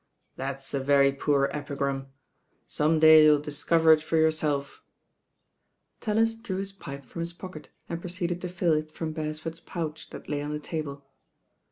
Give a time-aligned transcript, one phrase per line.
[0.35, 2.07] "That's a very poor epigram.
[2.65, 4.81] Some day you'll discover it for yourself."
[5.99, 10.09] Tallis drew his pipe from his pocket and proceeded to fill it from Beresford's pouch
[10.09, 11.05] that lay on the table.